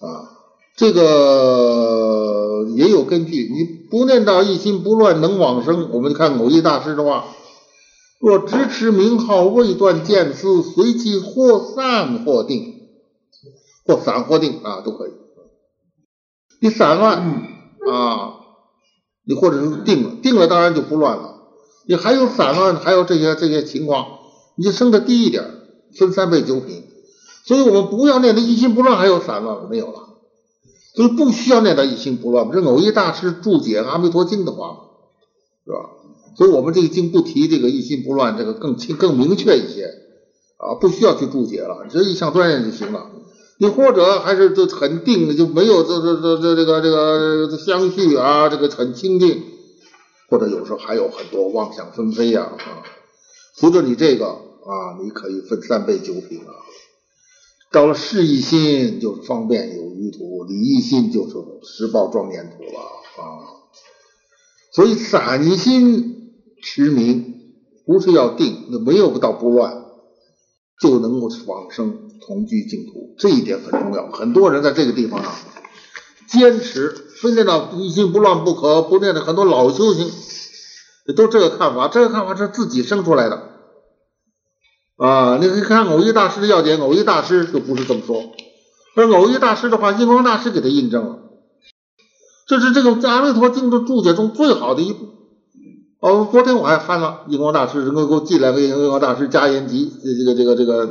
[0.00, 0.30] 啊，
[0.76, 3.48] 这个也有根据。
[3.52, 7.26] 你不念到一心不乱能往生，我们看某一大师的话。
[8.18, 12.88] 若直持名号，未断见思，随其或散或定，
[13.84, 15.12] 或散或定啊，都可以。
[16.60, 17.18] 你散乱
[17.90, 18.32] 啊，
[19.26, 21.35] 你或者是定了，定了当然就不乱了。
[21.86, 24.06] 你还有散乱，还有这些这些情况，
[24.56, 25.44] 你就升的低一点，
[25.94, 26.84] 分三倍九品。
[27.44, 30.02] 所以我们不要念的一心不乱，还有散乱没有了。
[30.94, 32.50] 所以不需要念到一心不乱。
[32.50, 34.78] 这偶一大师注解《阿弥陀经》的话，
[35.64, 35.90] 是吧？
[36.36, 39.90] 所以我们这个经不提这个一心不乱，这个更清更明确一些
[40.56, 43.10] 啊，不需要去注解了，这一项专念就行了。
[43.58, 49.42] 你或者还是就很定的，就没有这这这这这个这个相续啊，这个很清净，
[50.28, 52.82] 或者有时候还有很多妄想纷飞呀啊。
[53.54, 56.52] 随着你这个啊，你可以分三杯酒品啊。
[57.72, 63.24] 到了事一心，就是方便有余土；理一心，就是实报庄严土了啊。
[64.72, 66.14] 所以散心。
[66.62, 67.52] 持名
[67.84, 69.84] 不是要定，那没有不到不乱
[70.80, 74.10] 就能够往生同居净土，这一点很重要。
[74.10, 75.32] 很多人在这个地方啊，
[76.28, 80.10] 坚持非念到一心不乱不可，不念的很多老修行
[81.16, 83.42] 都这个看法，这个看法是自己生出来的
[84.96, 85.38] 啊。
[85.40, 88.32] 你可以看偶一大师的要点，偶一大师就不是这么说，
[88.96, 91.18] 而偶一大师的话，印光大师给他印证了，
[92.48, 95.06] 这是这个《阿弥陀经》的注解中最好的一部。
[96.00, 100.88] 哦，昨天我还翻了印光大师，能够给我寄来个印光大师加言集，这个这个这个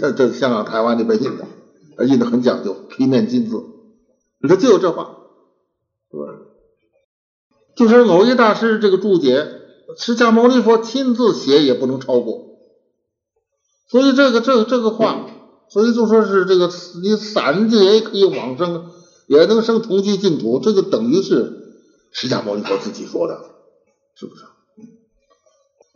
[0.00, 1.44] 这这香港台湾那边印的，
[2.06, 3.56] 印的很讲究，皮面金字，
[4.40, 5.16] 里头就有这话，
[6.10, 6.24] 是吧？
[7.76, 9.46] 就是某一大师这个注解，
[9.96, 12.58] 释迦牟尼佛亲自写也不能超过，
[13.88, 15.26] 所以这个这个这个话，
[15.68, 16.70] 所以就说是这个
[17.02, 18.90] 你散子也可以往生，
[19.28, 21.76] 也能生同居净土，这个等于是
[22.10, 23.38] 释迦牟尼佛自己说的。
[24.16, 24.44] 是不是？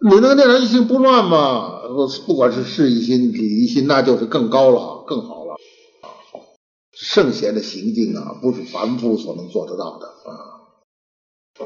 [0.00, 1.83] 你那个念头一心不乱嘛，
[2.26, 5.43] 不管是事一心、理一心，那就是更高了、更好。
[6.96, 10.30] 圣贤的行径啊，不是凡夫所能做得到的啊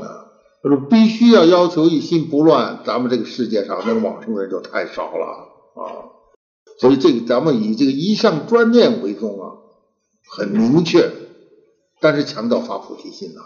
[0.01, 0.27] 啊！
[0.63, 5.27] 就是必须要要求一心不乱，咱们这个世界上能往生的人就太少了
[5.75, 6.11] 啊！
[6.81, 9.59] 所以这个咱们以这个一向专念为宗啊，
[10.29, 11.11] 很明确，
[12.01, 13.41] 但是强调发菩提心呐，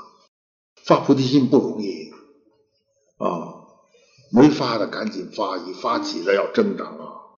[0.84, 2.10] 发菩提心不容易。
[3.18, 3.54] 啊，
[4.32, 7.36] 没发的赶紧发，一发起来要增长啊！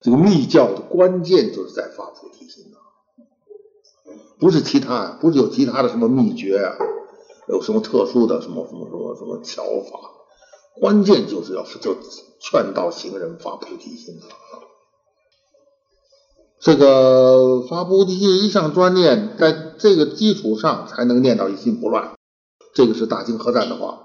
[0.00, 2.83] 这个密教的关键就是在发菩提心啊，
[4.38, 6.76] 不是其他，不是有其他的什么秘诀啊，
[7.48, 9.98] 有什么特殊的什么什么什么什么巧法，
[10.80, 11.96] 关键就是要就
[12.40, 14.26] 劝导行人发菩提心啊！
[16.60, 22.14] 这个发菩提心一向专念，在这个基础上才能念到一心不乱，
[22.74, 24.00] 这个是大经合赞的话。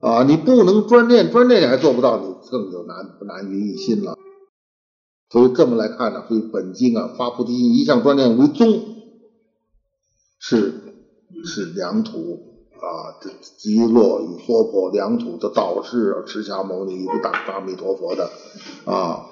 [0.00, 4.18] 啊，你不能专念，专念你还做不到，你更就难难于一心了。
[5.30, 8.93] 所以这么来看呢，所以本经啊，发菩提心一向专念为宗，
[10.46, 10.74] 是
[11.42, 12.38] 是良土
[12.74, 18.30] 啊，这极乐与娑婆良土的导师释迦牟尼与大阿弥陀佛的
[18.84, 19.24] 啊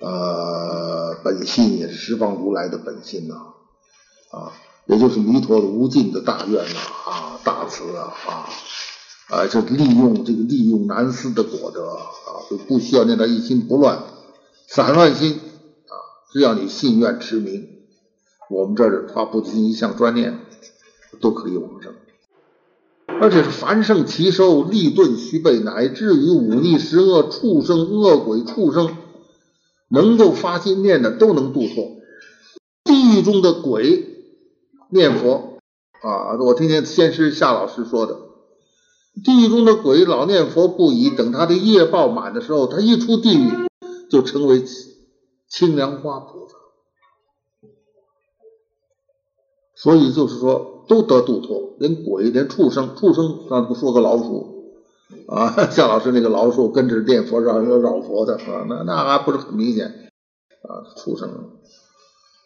[0.00, 3.34] 呃本心，也是十方如来的本心呐
[4.32, 4.52] 啊，
[4.84, 8.46] 也就是弥陀的无尽的大愿呐啊大慈啊啊。
[9.30, 14.02] 啊，就利用这个利用难思的果德啊，就不需要念到一心不乱，
[14.68, 15.94] 散乱心啊，
[16.30, 17.66] 只要你信愿持名，
[18.50, 20.40] 我们这儿发菩提心一向专念，
[21.20, 21.94] 都可以往生。
[23.06, 28.96] 而且是凡圣奇兽、利钝须备，乃至于忤逆十恶畜生、恶鬼畜生，
[29.88, 32.00] 能够发心念的都能度脱。
[33.16, 34.06] 狱中的鬼
[34.88, 35.58] 念佛
[36.00, 38.16] 啊，我听见先师夏老师说的，
[39.24, 43.50] 地狱中的鬼老念佛不已，等他的业报满的时候，他一出地狱
[44.08, 44.64] 就成为
[45.48, 46.54] 清凉花菩萨。
[49.82, 54.76] 所以就是说，都得度脱，连鬼、连畜生，畜生那不说个老鼠
[55.26, 59.86] 啊， 夏老师那个老鼠跟着念佛绕绕佛的啊，那那还不是很明显
[60.68, 60.68] 啊？
[60.96, 61.30] 畜生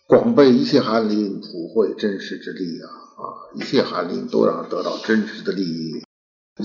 [0.06, 3.22] 广被一切寒灵普惠真实之力啊啊！
[3.54, 6.04] 一切寒灵都让得到真实的利益，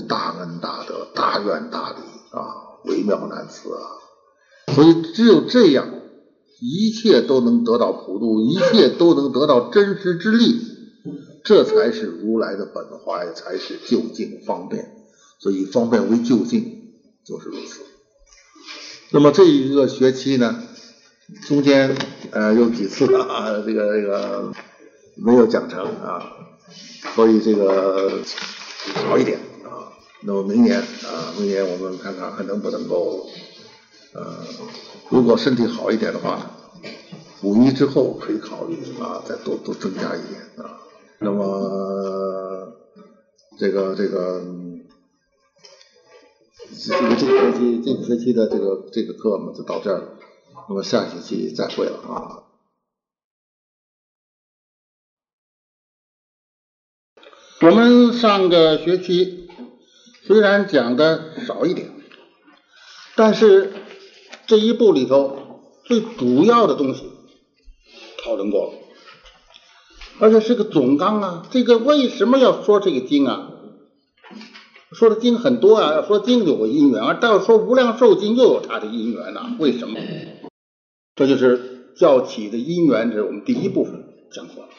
[0.06, 1.96] 大恩大德、大愿大礼
[2.30, 3.80] 啊，微妙难辞啊！
[4.74, 5.99] 所以只有这样。
[6.60, 10.60] 一切都能得到普度，一切都能得到真实之力，
[11.42, 14.92] 这才是如来的本怀，才是究竟方便。
[15.38, 16.92] 所以方便为究竟，
[17.24, 17.80] 就是如此。
[19.10, 20.62] 那么这一个学期呢，
[21.48, 21.96] 中间
[22.30, 24.52] 呃有几次啊， 这个这个
[25.16, 26.22] 没有讲成啊，
[27.14, 28.20] 所以这个
[29.08, 29.96] 好一点啊。
[30.22, 33.26] 那么明年啊，明年我们看看还能不能够。
[34.12, 34.44] 呃，
[35.08, 36.50] 如果身体好一点的话，
[37.42, 40.80] 五一之后可以考虑啊，再多多增加一点啊。
[41.20, 42.76] 那么
[43.56, 44.42] 这个这个
[46.76, 50.18] 这个这个学期这个学期的这个这个课嘛就到这儿了。
[50.68, 52.42] 那么下学期再会了啊。
[57.60, 59.46] 我们上个学期
[60.26, 61.92] 虽然讲的少一点，
[63.14, 63.70] 但是。
[64.50, 65.36] 这一部里头
[65.84, 67.04] 最主要的东西
[68.20, 68.72] 讨论过了，
[70.18, 71.46] 而且是个总纲啊。
[71.52, 73.52] 这个为什么要说这个经啊？
[74.90, 79.54] 说的经很多啊，要说经有个因缘，而到说无量寿经又有它的因缘呐。
[79.60, 80.00] 为什么？
[81.14, 84.70] 这就是教起的因缘，这是我们第一部分讲过了。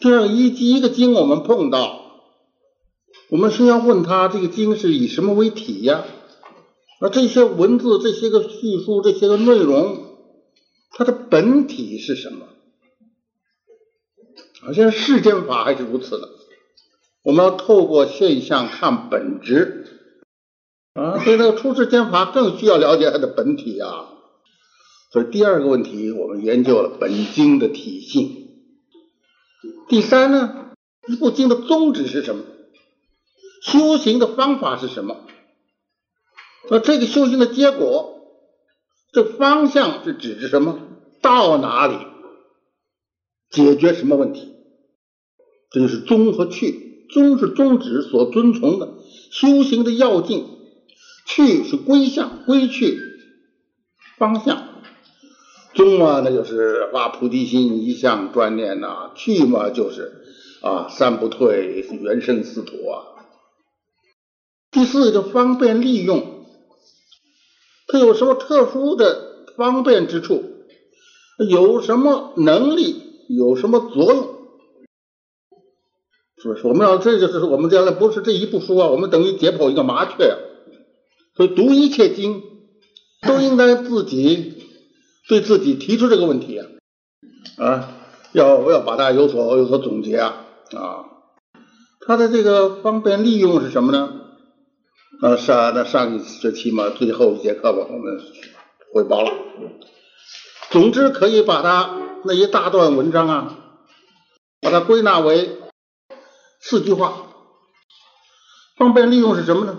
[0.00, 2.00] 第二一第一个经我们碰到，
[3.28, 6.04] 我们是要问他这个经是以什么为体呀？
[7.00, 10.16] 那这些文字、这些个叙述、这些个内容，
[10.90, 12.46] 它的本体是什么？
[14.62, 16.28] 啊，现在世间法还是如此的。
[17.22, 19.86] 我们要透过现象看本质
[20.94, 24.10] 啊，所以那个出世间法更需要了解它的本体啊。
[25.10, 28.48] 所以第二个问题，我们研究了本经的体性。
[29.88, 30.72] 第三呢，
[31.08, 32.44] 一部经的宗旨是什么？
[33.62, 35.16] 修行的方法是什么？
[36.70, 38.14] 那这个修行的结果，
[39.12, 40.78] 这方向是指着什么？
[41.20, 41.96] 到哪里？
[43.50, 44.52] 解决什么问题？
[45.70, 47.06] 这就是宗和去。
[47.10, 48.94] 宗是宗旨所遵从的
[49.30, 50.46] 修行的要径，
[51.26, 52.98] 去是归向、归去
[54.16, 54.82] 方向。
[55.74, 60.22] 宗嘛，那就是发菩提心，一向专念呐；去嘛，就是
[60.62, 63.04] 啊，三不退，原生四土啊。
[64.70, 66.33] 第四个方便利用。
[67.94, 70.42] 它有什么特殊的方便之处？
[71.48, 72.96] 有什么能力？
[73.28, 74.34] 有什么作用？
[76.42, 76.66] 是不是？
[76.66, 80.34] 我们要这就是我们将来不是这一部书啊，我们等于解剖一个麻雀啊。
[81.36, 82.42] 所以读一切经
[83.22, 84.54] 都应该自己
[85.28, 86.66] 对自己提出这个问题啊
[87.58, 87.96] 啊，
[88.32, 91.04] 要要把它有所有所总结啊啊。
[92.04, 94.22] 它的这个方便利用是什么呢？
[95.20, 98.20] 啊，上那上一学期嘛，最后一节课吧，我们
[98.92, 99.32] 汇报了。
[100.70, 103.58] 总之，可以把它那一大段文章啊，
[104.60, 105.58] 把它归纳为
[106.60, 107.14] 四句话。
[108.76, 109.78] 方便利用是什么呢？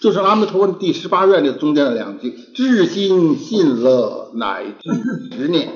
[0.00, 5.72] 就是《阿弥陀佛》第十八愿的中间的两句：至心信乐，乃至执念。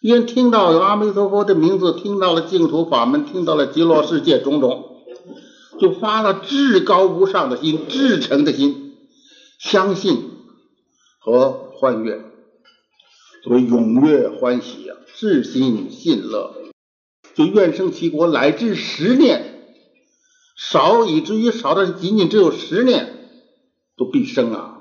[0.00, 4.95] 因听到有阿弥陀佛的名字，听到了净土法门，听到了极乐世界种种。
[5.78, 8.96] 就发了至高无上的心，至诚的心，
[9.58, 10.30] 相信
[11.18, 12.20] 和欢悦，
[13.42, 16.54] 所谓踊跃欢喜啊，至心信乐，
[17.34, 19.74] 就愿生其国，乃至十念，
[20.56, 23.28] 少以至于少的仅仅只有十念，
[23.96, 24.72] 都必生啊！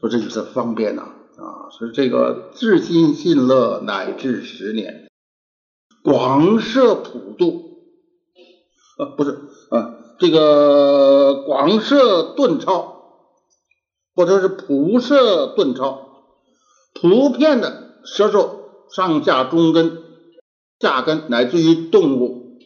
[0.00, 1.70] 说这就是方便呐啊！
[1.70, 5.08] 所以这个至心信乐乃至十年，
[6.02, 7.63] 广摄普度
[8.96, 9.40] 啊，不是。
[9.70, 13.02] 啊，这个广摄顿超，
[14.14, 16.22] 或者是普摄顿超，
[16.94, 20.02] 普遍的摄受上下中根、
[20.78, 22.58] 下根，乃至于动物，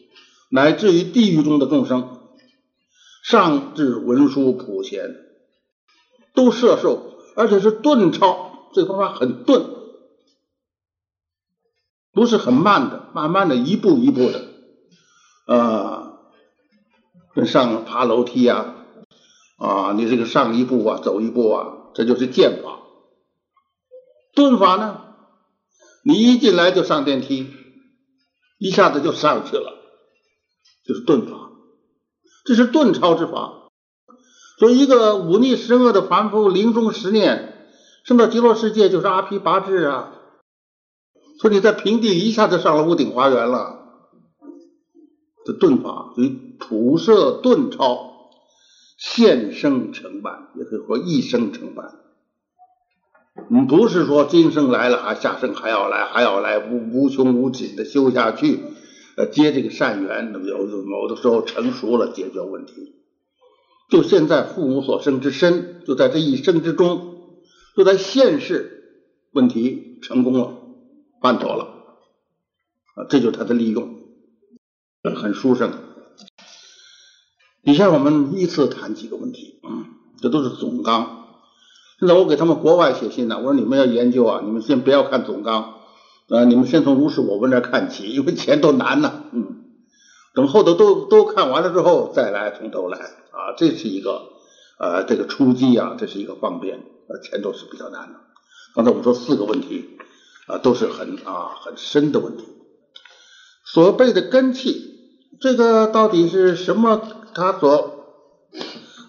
[0.51, 2.19] 乃至于地狱中的众生，
[3.23, 5.15] 上至文殊普贤，
[6.35, 9.65] 都摄受，而且是顿超，这个方法很顿，
[12.11, 14.45] 不是很慢的，慢慢的一步一步的，
[15.45, 16.08] 啊，
[17.45, 18.75] 上爬楼梯啊，
[19.57, 22.79] 啊，你这个上一步啊，走一步啊，这就是剑法。
[24.35, 25.01] 遁法呢，
[26.03, 27.47] 你一进来就上电梯，
[28.57, 29.73] 一下子就上去了，
[30.85, 31.49] 就是遁法，
[32.45, 33.69] 这是遁超之法。
[34.59, 37.67] 所以，一个忤逆十恶的凡夫，临终十念
[38.03, 40.13] 升到极乐世界，就是阿毗跋致啊。
[41.41, 43.78] 说你在平地一下子上了屋顶花园了，
[45.49, 46.29] 这遁法属于
[46.59, 48.29] 普摄顿超，
[48.97, 51.95] 现生成办，也可以说一生成办。
[53.49, 58.59] 你不是说今生来了，还下生还要来，还要来无无穷无尽的修下去，
[59.17, 62.95] 呃，接这个善缘，那么有某的时候成熟了，解决问题。
[63.89, 67.15] 就现在父母所生之身，就在这一生之中，
[67.75, 68.83] 就在现世
[69.31, 70.53] 问题成功了。
[71.21, 71.63] 办妥了
[72.95, 73.98] 啊，这就是他的利用，
[75.03, 75.71] 很殊胜。
[77.63, 79.85] 以下我们依次谈几个问题，嗯，
[80.21, 81.25] 这都是总纲。
[81.99, 85.75] 现在我给他们国外写信呢，我说你们要研究啊，你们先不要看总纲
[86.29, 89.65] 啊，你们先从如是我闻这看起，因为前头难呢，嗯，
[90.33, 94.33] 等后头都都看完了之后再来从头来啊，这是一个
[94.79, 98.19] 呃这个出击啊，这是一个方便，呃前头是比较难的。
[98.75, 99.97] 刚才我们说四个问题。
[100.47, 102.43] 啊，都是很啊很深的问题。
[103.63, 104.88] 所谓的根器，
[105.41, 107.01] 这个到底是什么？
[107.33, 108.05] 他所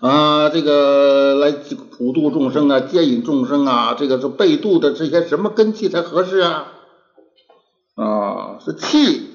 [0.01, 6.73] 啊这个来普度众生啊，接引众生啊，这个是被度的这些什么根器才合适啊？
[7.97, 9.29] 啊，是气。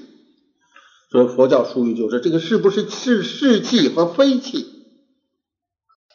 [1.11, 4.65] 所以佛教术语就是这个是不是是是气和非气？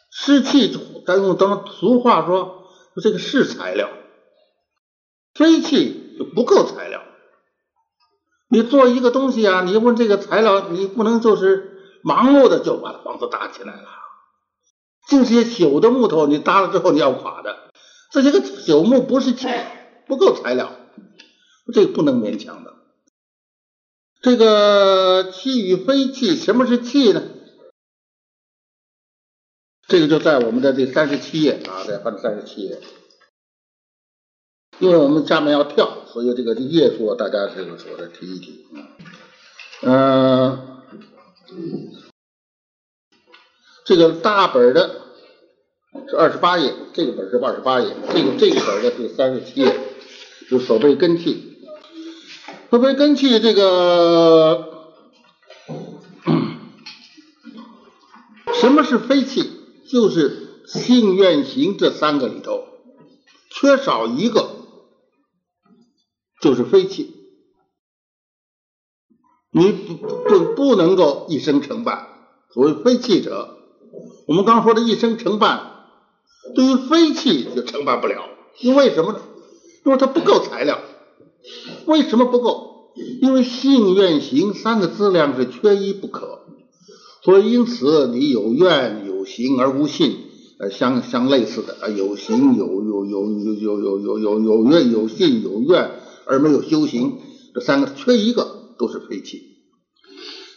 [0.09, 0.75] 是气，
[1.05, 2.65] 咱用当俗话，说
[3.01, 3.89] 这个是材料。
[5.33, 7.01] 非气就不够材料。
[8.51, 13.87] 你做一个东西啊，你问这个材料，你不能就是盲目的就把房子搭起来了。
[15.07, 17.71] 这些朽的木头，你搭了之后你要垮的。
[18.11, 19.47] 这些个朽木不是气，
[20.05, 20.73] 不够材料，
[21.73, 22.73] 这个不能勉强的。
[24.21, 27.23] 这个气与非气，什么是气呢？
[29.87, 32.81] 这个就在我们的这三十七页啊，在翻三十七页。
[34.81, 38.65] 因为我们下面要跳，所以这个页数大家这个说的提一提。
[39.83, 40.57] 嗯，
[43.85, 45.01] 这个大本的
[46.09, 49.71] 是二十八页，这个本是二十八页，这个这个本的是三十七页，
[50.49, 51.59] 就手背根气。
[52.71, 54.67] 手背根气这个
[58.59, 59.47] 什么是非气？
[59.87, 62.63] 就是性愿行这三个里头
[63.51, 64.55] 缺少一个。
[66.41, 67.13] 就是非气，
[69.51, 72.07] 你不不不能够一生成办。
[72.53, 73.57] 所谓非气者，
[74.27, 75.71] 我们刚说的一生成办，
[76.55, 78.27] 对于非气就成办不了。
[78.59, 79.19] 因为什么呢？
[79.85, 80.79] 因为它不够材料。
[81.85, 82.91] 为什么不够？
[83.21, 86.39] 因为性愿行三个资粮是缺一不可。
[87.23, 90.17] 所以因此你有愿有行而无信，
[90.59, 96.00] 呃，相相类似的啊，有行有有有有有有有有有愿有信有愿。
[96.31, 97.19] 而没有修行，
[97.53, 99.57] 这三个缺一个都是废气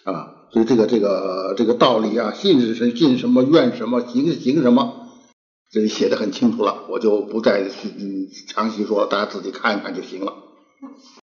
[0.04, 0.46] 啊！
[0.52, 5.08] 所以这个这个这个道理啊，信是什信什么，愿什么，行是行什么，
[5.72, 10.32] 这里写的很清楚了，我就不再嗯详细说了，大家自己看一看就行了。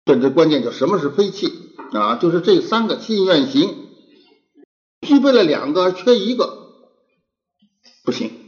[0.05, 1.47] 这这关键就什么是非气
[1.93, 2.16] 啊？
[2.16, 3.72] 就是这三个信愿行
[5.07, 6.59] 具备了两个，缺一个
[8.05, 8.41] 不行。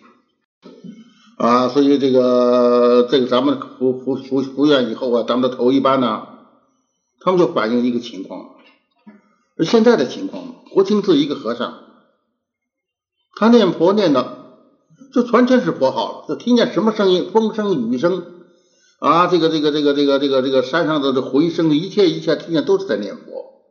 [1.37, 6.29] 啊，所以这个这个咱们服服服服院以后啊，咱们的头一班呢，
[7.21, 8.51] 他们就反映一个情况，
[9.65, 11.75] 现在的情况，国清寺一个和尚，
[13.35, 14.39] 他念佛念的
[15.13, 18.25] 就完全是佛号了，就听见什么声音，风声雨声
[19.01, 23.65] 啊，这个这个这个这个这个这个山上的这回声，一切一切听见都是在念佛，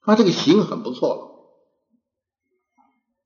[0.00, 1.31] 他这个行很不错了。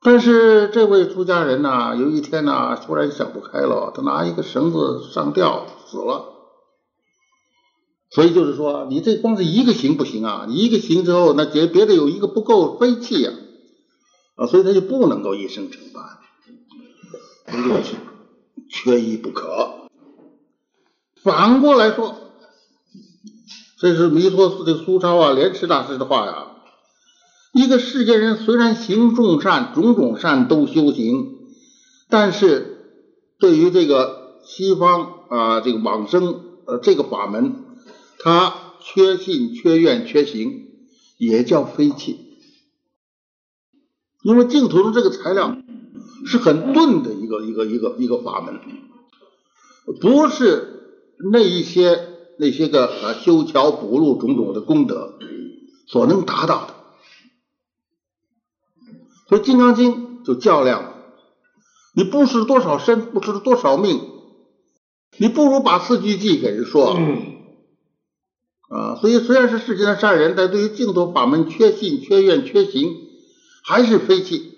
[0.07, 6.27] 但是这位出家人呢，有一天呢，突然想不开了，他拿一个绳子上吊死了。
[8.11, 10.47] 所以就是说，你这光是一个行不行啊？
[10.49, 13.33] 你一个行之后，那别别的有一个不够悲气呀，
[14.37, 16.05] 啊，所以他就不能够一生成办，
[17.83, 17.97] 缺
[18.71, 19.89] 缺一不可。
[21.21, 22.15] 反过来说，
[23.81, 26.53] 这是弥陀寺的苏超啊，莲池大师的话呀。
[27.57, 31.39] 一个世间人虽然行众善，种种善都修行，
[32.11, 33.01] 但是
[33.39, 37.55] 对于这个西方啊这个往生呃这个法门，
[38.19, 40.67] 他缺信、缺愿、缺行，
[41.17, 42.19] 也叫非气。
[44.23, 45.57] 因为净土的这个材料
[46.27, 48.61] 是很钝的一个一个一个一个法门，
[49.99, 52.07] 不是那一些
[52.39, 55.15] 那些个啊修桥补路种种的功德
[55.87, 56.76] 所能达到的。
[59.29, 60.95] 所以《金刚经》就较量，
[61.95, 64.01] 你不是多少身，不是多少命，
[65.19, 66.97] 你不如把四句偈给人说。
[68.69, 72.93] 啊，所以虽然是世间的善人，但对于净土法门缺信、缺愿、缺行，
[73.63, 74.55] 还是非气。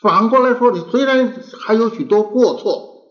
[0.00, 3.06] 反过来说，你虽然还有许多过错，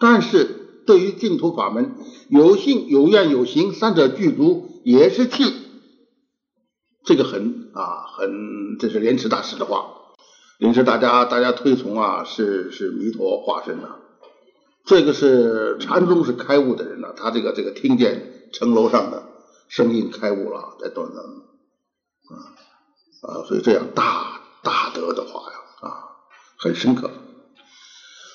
[0.00, 1.94] 但是对于净土法门
[2.28, 5.44] 有信、有愿、有行三者具足，也是气。
[7.04, 9.86] 这个很啊，很，这是莲池大师的话。
[10.58, 13.96] 莲池大家大家推崇啊，是是弥陀化身呐。
[14.84, 18.28] 这个是禅宗是开悟的人呐，他这个这个听见。
[18.52, 19.22] 城楼上的
[19.66, 22.32] 声音开悟了，在断灯啊
[23.22, 26.20] 啊，所以这样大大德的话呀啊，
[26.58, 27.10] 很深刻。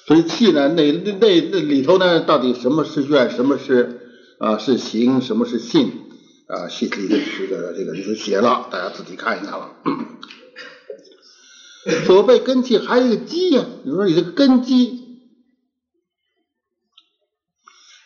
[0.07, 4.09] 所以气呢，那那那里头呢，到底什么是愿，什么是
[4.39, 6.06] 啊是行，什么是信
[6.47, 6.67] 啊？
[6.69, 9.75] 细里的这个这个里头写了，大家自己看一看了。
[12.05, 13.65] 所谓根气，还有一个基呀。
[13.85, 15.05] 你说你这个根基。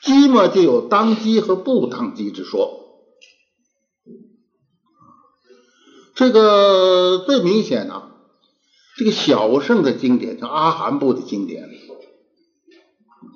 [0.03, 2.79] 基嘛，就有当机和不当机之说。
[6.15, 8.11] 这个最明显啊，
[8.97, 11.69] 这个小圣的经典，叫阿含部的经典，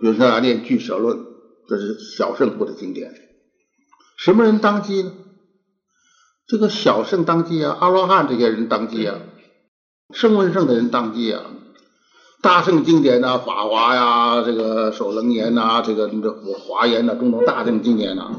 [0.01, 1.25] 比如说啊念俱舍论，
[1.67, 3.24] 这是小圣部的经典。
[4.25, 5.11] 什么人当机呢？
[6.47, 9.19] 这个小圣当机啊，阿罗汉这些人当机啊，
[10.15, 11.43] 圣文圣的人当机啊。
[12.41, 16.15] 大圣经典呐，《法华》呀，这个《首楞严》呐，这个这
[16.57, 18.31] 《华严》呐，种种大圣经典呐，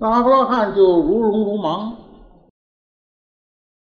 [0.00, 1.92] 那阿罗汉就如聋如盲，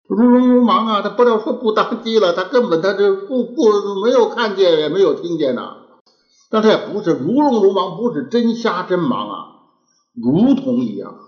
[0.09, 1.03] 如聋如盲啊！
[1.03, 5.77] 他不要说不当机了，他根本他就不不没有看见，也没有听见呐。
[6.49, 9.58] 但他也不是如聋如盲，不是真瞎真盲啊，
[10.23, 11.19] 如同一样。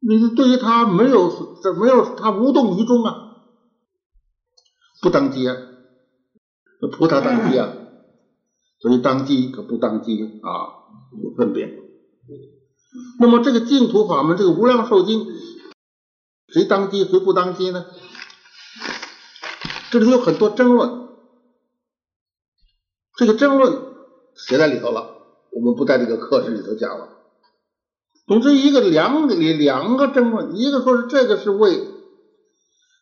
[0.00, 3.36] 你对于他没有这没有他无动于衷啊，
[5.02, 5.56] 不当机啊。
[6.98, 7.72] 菩萨当机啊，
[8.78, 10.92] 所以当机可不当机啊，
[11.22, 11.66] 有分别。
[13.18, 15.26] 那么这个净土法门，这个无量寿经，
[16.48, 17.86] 谁当机，谁不当机呢？
[19.90, 21.08] 这里有很多争论，
[23.16, 23.80] 这个争论
[24.36, 25.16] 写在里头了，
[25.52, 27.13] 我们不在这个课室里头讲了。
[28.26, 31.86] 总之，一个两里两个争论，一个说是这个是为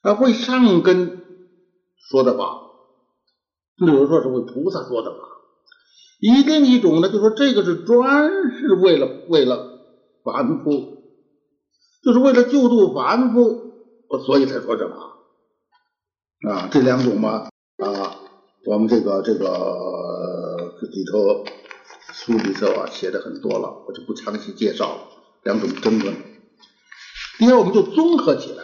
[0.02, 1.22] 啊为上根
[1.96, 2.58] 说的吧。
[3.76, 5.16] 比如说是为菩萨说的吧，
[6.20, 9.80] 一另一种呢，就说这个是专是为了为了
[10.22, 11.02] 凡夫，
[12.04, 13.72] 就是为了救度凡夫，
[14.24, 14.94] 所以才说这话
[16.48, 16.68] 啊。
[16.70, 17.48] 这两种嘛
[17.78, 18.16] 啊，
[18.66, 19.46] 我们这个这个
[20.80, 21.44] 里头
[22.12, 25.08] 书里头啊写的很多了，我就不详细介绍了。
[25.44, 26.14] 两种争论，
[27.38, 28.62] 第二我们就综合起来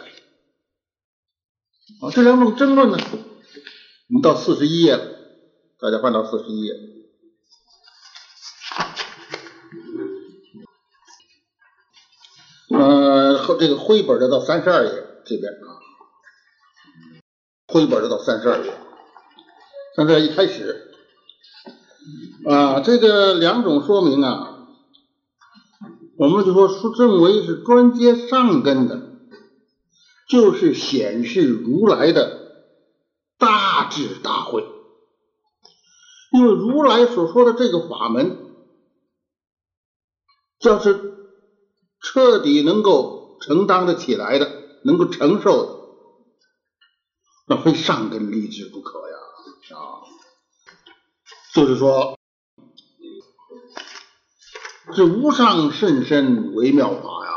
[2.01, 2.97] 啊，这两种争论呢。
[4.07, 5.03] 我们到四十一页了，
[5.79, 6.73] 大家翻到四十一页。
[12.71, 14.91] 呃，和这个灰本的到三十二页
[15.25, 15.77] 这边啊，
[17.67, 18.73] 灰本的到三十二页。
[19.95, 20.88] 三十二一开始
[22.47, 24.39] 啊，这个两种说明啊，
[26.17, 29.01] 我们就说说认为是专接上根的，
[30.27, 32.37] 就是显示如来的。
[33.37, 34.65] 大智大慧，
[36.33, 38.35] 因为如来所说的这个法门，
[40.59, 40.99] 要是
[42.01, 44.51] 彻底能够承担的起来的，
[44.83, 45.69] 能够承受的，
[47.47, 49.15] 那非上根立志不可呀！
[49.77, 49.98] 啊，
[51.59, 52.17] 就是说，
[54.95, 57.31] 这无上甚深微妙法呀！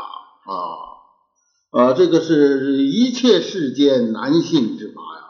[0.45, 0.53] 啊
[1.71, 5.25] 啊，这个是一切世间难信之法呀！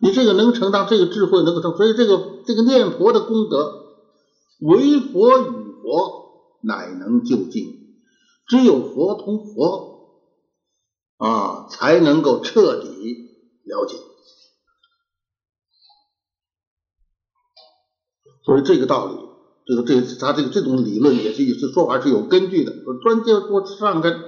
[0.00, 3.86] 你这个能成，当这个智慧，能够成，所以这个这个念佛的功德，
[4.60, 7.96] 唯佛与佛乃能就近，
[8.46, 10.18] 只有佛同佛
[11.16, 13.30] 啊，才能够彻底
[13.64, 13.96] 了解。
[18.44, 19.14] 所以这个道理，
[19.66, 22.72] 这个这他这个这种理论也是也是说法是有根据的。
[22.84, 24.20] 说专接多上根，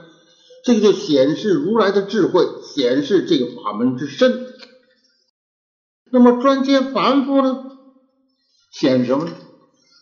[0.64, 4.46] 这个就显示如来的智慧，显示这个法门之深。
[6.10, 7.64] 那么专接凡夫呢，
[8.70, 9.32] 显什么呢？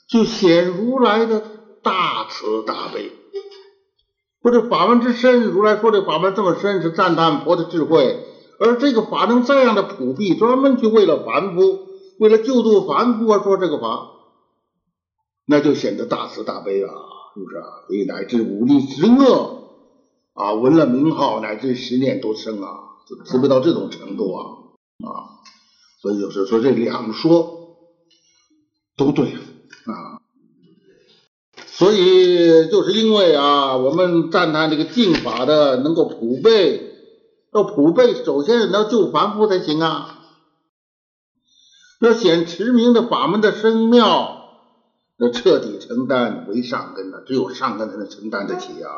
[0.09, 1.43] 就显如来的
[1.83, 3.13] 大慈大悲。
[4.43, 8.27] 不是法门之深，如来说这法门这么深，是赞叹佛的智慧。
[8.59, 11.87] 而这个法能这样的普庇，专门去为了凡夫，
[12.19, 14.11] 为了救度凡夫而说这个法，
[15.47, 16.91] 那就显得大慈大悲啊，
[17.35, 17.65] 是不是啊？
[17.87, 19.69] 所以乃至五力十恶
[20.35, 22.79] 啊，闻了名号，乃至十念都生啊，
[23.27, 24.45] 慈悲到这种程度啊
[25.05, 25.43] 啊！
[26.01, 27.77] 所以就是说这两说
[28.97, 30.23] 都对啊。
[31.67, 36.95] 所以就是因为啊，我们赞叹这个净法的能够普被，
[37.53, 40.21] 要普被，首先要救凡夫才行啊。
[42.03, 44.59] 要显持名的法门的深妙，
[45.17, 48.91] 那彻底承担为上根的，只有上根才能承担得起啊。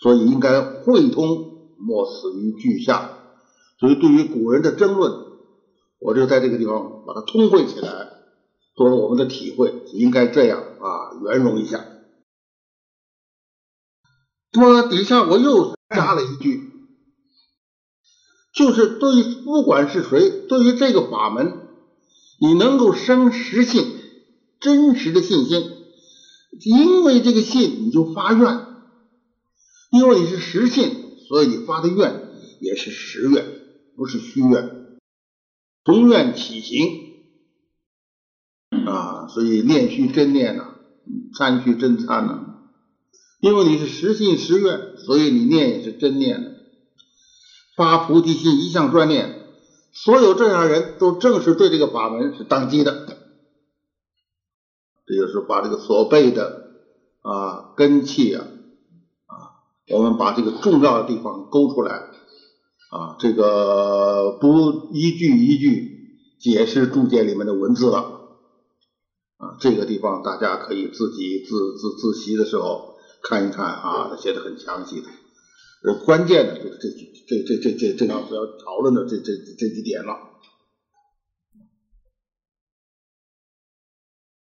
[0.00, 3.10] 所以应该会通，莫死于句下。
[3.78, 5.12] 所以对于古人的争论，
[6.00, 8.08] 我就在这个地方把它通会起来。
[8.74, 11.84] 作为我们的体会，应该这样啊，圆融一下。
[14.54, 16.72] 那么底下我又加了一句，
[18.52, 21.68] 就是对于不管是谁，对于这个法门，
[22.42, 23.86] 你能够生实信，
[24.58, 25.62] 真实的信心，
[26.58, 28.66] 因为这个信你就发愿，
[29.92, 30.90] 因为你是实信，
[31.28, 32.30] 所以你发的愿
[32.60, 33.46] 也是实愿，
[33.94, 34.98] 不是虚愿，
[35.84, 37.12] 从愿起行。
[38.86, 40.64] 啊，所以念虚真念呐，
[41.38, 42.58] 参虚真参呐。
[43.38, 46.56] 因为你是实信实愿，所以你念也是真念。
[47.76, 49.41] 发菩提心一向专念，
[49.92, 53.18] 所有这样人都正是对这个法门是当机的。
[55.06, 56.70] 这就是把这个所背的
[57.20, 58.46] 啊根器啊
[59.26, 59.34] 啊，
[59.90, 62.08] 我们把这个重要的地方勾出来
[62.90, 68.20] 啊，这个不一句一句解释注解里面的文字了。
[69.36, 75.08] 啊，这个地方大家可以自己自自自习的时候看一看啊，写的很详细的。
[75.82, 76.88] 呃，关键的就是这
[77.26, 80.31] 这这这这这要要讨论的这这这几点了。